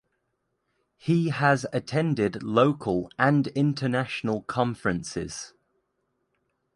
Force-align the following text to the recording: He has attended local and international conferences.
He 0.97 1.29
has 1.29 1.67
attended 1.71 2.41
local 2.41 3.11
and 3.19 3.45
international 3.49 4.41
conferences. 4.41 5.53